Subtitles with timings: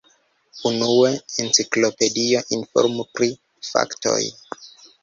[0.69, 1.11] Unue,
[1.45, 3.31] enciklopedio informu pri
[3.71, 4.21] faktoj.